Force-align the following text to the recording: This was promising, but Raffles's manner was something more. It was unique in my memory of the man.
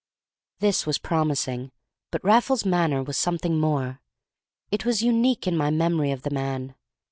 This 0.61 0.87
was 0.87 0.97
promising, 0.97 1.71
but 2.09 2.23
Raffles's 2.23 2.65
manner 2.65 3.03
was 3.03 3.17
something 3.17 3.59
more. 3.59 4.01
It 4.71 4.83
was 4.83 5.03
unique 5.03 5.45
in 5.45 5.55
my 5.55 5.69
memory 5.69 6.09
of 6.11 6.23
the 6.23 6.31
man. 6.31 6.73